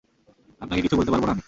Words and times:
আপনাকে 0.61 0.81
কিছু 0.81 0.95
বলতে 0.95 1.11
পারবো 1.11 1.25
না 1.25 1.31
আমি। 1.31 1.39